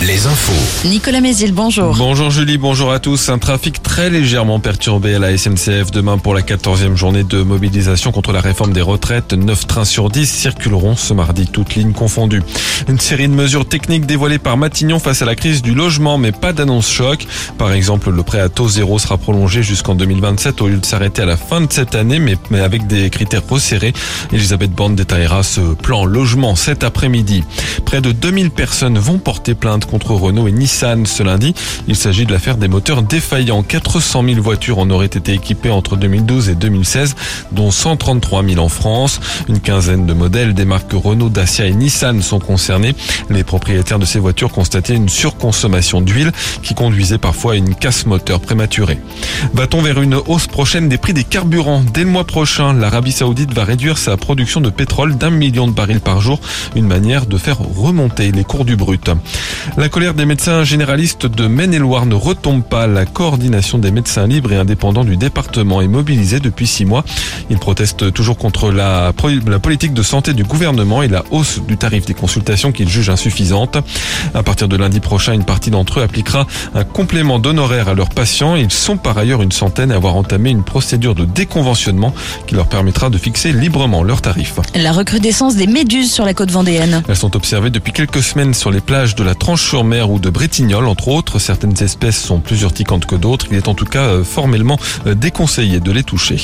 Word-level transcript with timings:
Les 0.00 0.26
infos. 0.26 0.88
Nicolas 0.88 1.20
Mézil, 1.20 1.52
bonjour. 1.52 1.94
Bonjour 1.96 2.30
Julie, 2.30 2.58
bonjour 2.58 2.92
à 2.92 2.98
tous. 2.98 3.28
Un 3.28 3.38
trafic 3.38 3.82
très 3.82 4.10
légèrement 4.10 4.60
perturbé 4.60 5.14
à 5.14 5.18
la 5.18 5.36
SNCF 5.36 5.90
demain 5.92 6.18
pour 6.18 6.34
la 6.34 6.42
14e 6.42 6.96
journée 6.96 7.24
de 7.24 7.42
mobilisation 7.42 8.12
contre 8.12 8.32
la 8.32 8.40
réforme 8.40 8.72
des 8.72 8.80
retraites. 8.80 9.32
9 9.32 9.66
trains 9.66 9.84
sur 9.84 10.08
10 10.08 10.26
circuleront 10.26 10.96
ce 10.96 11.14
mardi, 11.14 11.46
toutes 11.46 11.74
lignes 11.74 11.92
confondues. 11.92 12.42
Une 12.88 12.98
série 12.98 13.28
de 13.28 13.34
mesures 13.34 13.68
techniques 13.68 14.06
dévoilées 14.06 14.38
par 14.38 14.56
Matignon 14.56 14.98
face 14.98 15.22
à 15.22 15.24
la 15.24 15.34
crise 15.34 15.62
du 15.62 15.74
logement, 15.74 16.18
mais 16.18 16.32
pas 16.32 16.52
d'annonce 16.52 16.90
choc. 16.90 17.26
Par 17.56 17.72
exemple, 17.72 18.10
le 18.10 18.22
prêt 18.22 18.40
à 18.40 18.48
taux 18.48 18.68
zéro 18.68 18.98
sera 18.98 19.16
prolongé 19.16 19.62
jusqu'en 19.62 19.94
2027 19.94 20.60
au 20.62 20.68
lieu 20.68 20.78
de 20.78 20.86
s'arrêter 20.86 21.22
à 21.22 21.26
la 21.26 21.36
fin 21.36 21.60
de 21.60 21.72
cette 21.72 21.94
année, 21.94 22.18
mais, 22.18 22.36
mais 22.50 22.60
avec 22.60 22.86
des 22.86 23.10
critères 23.10 23.42
resserrés. 23.48 23.92
Elisabeth 24.32 24.72
Borne 24.72 24.96
détaillera 24.96 25.42
ce 25.42 25.60
plan 25.60 26.04
logement 26.04 26.56
cet 26.56 26.84
après-midi. 26.84 27.44
Près 27.84 28.00
de 28.00 28.12
2000 28.12 28.50
personnes 28.50 28.98
vont 28.98 29.18
porter 29.18 29.54
plainte 29.54 29.67
contre 29.86 30.12
Renault 30.12 30.48
et 30.48 30.52
Nissan 30.52 31.04
ce 31.04 31.22
lundi. 31.22 31.54
Il 31.88 31.96
s'agit 31.96 32.24
de 32.24 32.32
l'affaire 32.32 32.56
des 32.56 32.68
moteurs 32.68 33.02
défaillants. 33.02 33.62
400 33.62 34.24
000 34.24 34.40
voitures 34.40 34.78
en 34.78 34.88
auraient 34.88 35.06
été 35.06 35.34
équipées 35.34 35.70
entre 35.70 35.96
2012 35.96 36.48
et 36.48 36.54
2016, 36.54 37.14
dont 37.52 37.70
133 37.70 38.42
000 38.44 38.58
en 38.58 38.68
France. 38.68 39.20
Une 39.48 39.60
quinzaine 39.60 40.06
de 40.06 40.14
modèles 40.14 40.54
des 40.54 40.64
marques 40.64 40.92
Renault, 40.92 41.28
Dacia 41.28 41.66
et 41.66 41.74
Nissan 41.74 42.22
sont 42.22 42.38
concernés. 42.38 42.94
Les 43.28 43.44
propriétaires 43.44 43.98
de 43.98 44.06
ces 44.06 44.18
voitures 44.18 44.52
constataient 44.52 44.94
une 44.94 45.10
surconsommation 45.10 46.00
d'huile 46.00 46.32
qui 46.62 46.74
conduisait 46.74 47.18
parfois 47.18 47.52
à 47.52 47.56
une 47.56 47.74
casse 47.74 48.06
moteur 48.06 48.40
prématurée. 48.40 48.98
Va-t-on 49.52 49.82
vers 49.82 50.00
une 50.00 50.14
hausse 50.14 50.46
prochaine 50.46 50.88
des 50.88 50.98
prix 50.98 51.12
des 51.12 51.24
carburants? 51.24 51.82
Dès 51.92 52.04
le 52.04 52.10
mois 52.10 52.24
prochain, 52.24 52.72
l'Arabie 52.72 53.12
Saoudite 53.12 53.52
va 53.52 53.64
réduire 53.64 53.98
sa 53.98 54.16
production 54.16 54.62
de 54.62 54.70
pétrole 54.70 55.16
d'un 55.16 55.30
million 55.30 55.66
de 55.66 55.72
barils 55.72 56.00
par 56.00 56.20
jour, 56.20 56.40
une 56.74 56.86
manière 56.86 57.26
de 57.26 57.36
faire 57.36 57.58
remonter 57.58 58.32
les 58.32 58.44
cours 58.44 58.64
du 58.64 58.76
brut. 58.76 59.10
La 59.76 59.88
colère 59.88 60.14
des 60.14 60.24
médecins 60.24 60.64
généralistes 60.64 61.26
de 61.26 61.46
Maine-et-Loire 61.46 62.06
ne 62.06 62.14
retombe 62.14 62.62
pas. 62.62 62.86
La 62.86 63.06
coordination 63.06 63.78
des 63.78 63.90
médecins 63.90 64.26
libres 64.26 64.52
et 64.52 64.56
indépendants 64.56 65.04
du 65.04 65.16
département 65.16 65.80
est 65.80 65.88
mobilisée 65.88 66.40
depuis 66.40 66.66
six 66.66 66.84
mois. 66.84 67.04
Ils 67.50 67.58
protestent 67.58 68.12
toujours 68.12 68.38
contre 68.38 68.70
la, 68.70 69.12
la 69.46 69.58
politique 69.58 69.94
de 69.94 70.02
santé 70.02 70.34
du 70.34 70.44
gouvernement 70.44 71.02
et 71.02 71.08
la 71.08 71.24
hausse 71.30 71.60
du 71.66 71.76
tarif 71.76 72.06
des 72.06 72.14
consultations 72.14 72.72
qu'ils 72.72 72.88
jugent 72.88 73.10
insuffisante. 73.10 73.78
À 74.34 74.42
partir 74.42 74.68
de 74.68 74.76
lundi 74.76 75.00
prochain, 75.00 75.32
une 75.32 75.44
partie 75.44 75.70
d'entre 75.70 76.00
eux 76.00 76.02
appliquera 76.02 76.46
un 76.74 76.84
complément 76.84 77.38
d'honoraires 77.38 77.88
à 77.88 77.94
leurs 77.94 78.10
patients. 78.10 78.56
Ils 78.56 78.72
sont 78.72 78.96
par 78.96 79.18
ailleurs 79.18 79.42
une 79.42 79.52
centaine 79.52 79.92
à 79.92 79.96
avoir 79.96 80.16
entamé 80.16 80.50
une 80.50 80.64
procédure 80.64 81.14
de 81.14 81.24
déconventionnement 81.24 82.14
qui 82.46 82.54
leur 82.54 82.66
permettra 82.66 83.10
de 83.10 83.18
fixer 83.18 83.52
librement 83.52 84.02
leurs 84.02 84.22
tarifs. 84.22 84.60
La 84.74 84.92
recrudescence 84.92 85.56
des 85.56 85.66
méduses 85.66 86.12
sur 86.12 86.24
la 86.24 86.34
côte 86.34 86.50
vendéenne. 86.50 87.02
Elles 87.08 87.16
sont 87.16 87.36
observées 87.36 87.70
depuis 87.70 87.92
quelques 87.92 88.22
semaines 88.22 88.54
sur 88.54 88.70
les 88.70 88.80
plages 88.80 89.14
de 89.14 89.24
la 89.24 89.34
Tranche-sur-Mer 89.48 90.10
ou 90.10 90.18
de 90.18 90.28
Bretignolles, 90.28 90.84
entre 90.84 91.08
autres. 91.08 91.38
Certaines 91.38 91.82
espèces 91.82 92.22
sont 92.22 92.38
plus 92.38 92.60
urticantes 92.60 93.06
que 93.06 93.14
d'autres. 93.14 93.46
Il 93.50 93.56
est 93.56 93.66
en 93.66 93.72
tout 93.72 93.86
cas 93.86 94.02
euh, 94.02 94.22
formellement 94.22 94.78
euh, 95.06 95.14
déconseillé 95.14 95.80
de 95.80 95.90
les 95.90 96.02
toucher. 96.02 96.36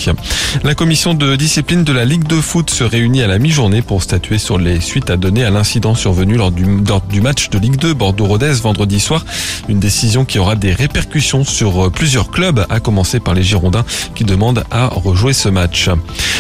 La 0.63 0.75
commission 0.75 1.13
de 1.13 1.37
discipline 1.37 1.85
de 1.85 1.93
la 1.93 2.07
Ligue 2.07 2.27
de 2.27 2.41
foot 2.41 2.71
se 2.71 2.83
réunit 2.83 3.21
à 3.21 3.27
la 3.27 3.39
mi-journée 3.39 3.83
pour 3.83 4.03
statuer 4.03 4.39
sur 4.39 4.57
les 4.57 4.81
suites 4.81 5.11
à 5.11 5.19
donner 5.19 5.45
à 5.45 5.51
l'incident 5.51 5.95
survenu 5.95 6.37
lors 6.37 6.51
du, 6.51 6.65
match 7.21 7.51
de 7.51 7.59
Ligue 7.59 7.77
2 7.77 7.93
Bordeaux-Rodez 7.93 8.53
vendredi 8.63 8.99
soir. 9.01 9.27
Une 9.69 9.81
décision 9.81 10.25
qui 10.25 10.39
aura 10.39 10.57
des 10.57 10.73
répercussions 10.73 11.45
sur 11.45 11.85
euh, 11.85 11.91
plusieurs 11.91 12.31
clubs, 12.31 12.65
à 12.71 12.81
commencer 12.81 13.21
par 13.21 13.35
les 13.35 13.43
Girondins 13.43 13.85
qui 14.15 14.25
demandent 14.25 14.65
à 14.71 14.87
rejouer 14.87 15.35
ce 15.35 15.51
match. 15.51 15.91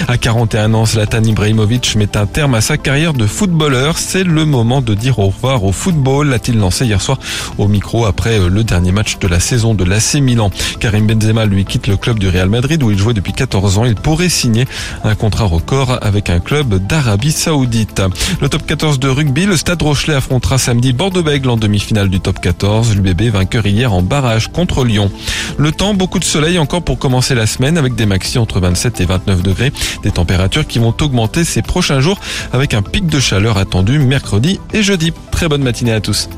À 0.08 0.16
41 0.16 0.72
ans, 0.72 0.86
Zlatan 0.86 1.24
Ibrahimovic 1.24 1.94
met 1.96 2.16
un 2.16 2.24
terme 2.24 2.54
à 2.54 2.62
sa 2.62 2.78
carrière 2.78 3.12
de 3.12 3.26
footballeur. 3.26 3.98
C'est 3.98 4.24
le 4.24 4.46
moment 4.46 4.80
de 4.80 4.94
dire 4.94 5.18
au 5.18 5.26
revoir 5.26 5.62
au 5.64 5.72
football, 5.72 6.32
l'a-t-il 6.44 6.58
lancé 6.58 6.84
hier 6.84 7.00
soir 7.00 7.18
au 7.56 7.68
micro 7.68 8.04
après 8.04 8.38
euh, 8.38 8.48
le 8.50 8.64
dernier 8.64 8.92
match 8.92 9.18
de 9.18 9.26
la 9.28 9.40
saison 9.40 9.72
de 9.72 9.82
l'AC 9.82 10.16
Milan? 10.16 10.50
Karim 10.78 11.06
Benzema 11.06 11.46
lui 11.46 11.64
quitte 11.64 11.86
le 11.86 11.96
club 11.96 12.18
du 12.18 12.28
Real 12.28 12.50
Madrid 12.50 12.82
où 12.82 12.90
il 12.90 12.98
jouait 12.98 13.14
depuis 13.14 13.32
14 13.32 13.78
ans. 13.78 13.86
Il 13.86 13.94
pourrait 13.94 14.28
signer 14.28 14.66
un 15.04 15.14
contrat 15.14 15.44
record 15.44 15.98
avec 16.02 16.28
un 16.28 16.40
club 16.40 16.86
d'Arabie 16.86 17.32
Saoudite. 17.32 18.02
Le 18.42 18.50
top 18.50 18.66
14 18.66 18.98
de 18.98 19.08
rugby, 19.08 19.46
le 19.46 19.56
Stade 19.56 19.80
Rochelet 19.80 20.14
affrontera 20.14 20.58
samedi 20.58 20.92
Bordeaux-Bègles 20.92 21.48
en 21.48 21.56
demi-finale 21.56 22.10
du 22.10 22.20
top 22.20 22.40
14. 22.40 22.94
L'UBB 22.94 23.30
vainqueur 23.32 23.64
hier 23.66 23.94
en 23.94 24.02
barrage 24.02 24.48
contre 24.48 24.84
Lyon. 24.84 25.10
Le 25.56 25.72
temps, 25.72 25.94
beaucoup 25.94 26.18
de 26.18 26.24
soleil 26.24 26.58
encore 26.58 26.82
pour 26.82 26.98
commencer 26.98 27.34
la 27.34 27.46
semaine 27.46 27.78
avec 27.78 27.94
des 27.94 28.04
maxi 28.04 28.36
entre 28.36 28.60
27 28.60 29.00
et 29.00 29.06
29 29.06 29.42
degrés. 29.42 29.72
Des 30.02 30.10
températures 30.10 30.66
qui 30.66 30.78
vont 30.78 30.94
augmenter 31.00 31.42
ces 31.44 31.62
prochains 31.62 32.00
jours 32.00 32.20
avec 32.52 32.74
un 32.74 32.82
pic 32.82 33.06
de 33.06 33.18
chaleur 33.18 33.56
attendu 33.56 33.98
mercredi 33.98 34.60
et 34.74 34.82
jeudi. 34.82 35.14
Très 35.30 35.48
bonne 35.48 35.62
matinée 35.62 35.92
à 35.92 36.00
tous. 36.00 36.28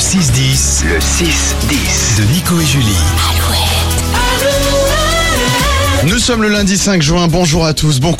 6-10, 0.00 0.86
le 0.86 0.98
6-10 0.98 2.18
de 2.18 2.32
Nico 2.32 2.58
et 2.58 2.64
Julie. 2.64 2.96
Nous 6.06 6.18
sommes 6.18 6.40
le 6.40 6.48
lundi 6.48 6.78
5 6.78 7.02
juin. 7.02 7.28
Bonjour 7.28 7.66
à 7.66 7.74
tous. 7.74 8.00
Bon 8.00 8.14